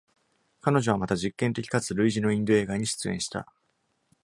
[0.61, 3.45] 彼女はまた、実験的かつ類似のインド映画に出演した。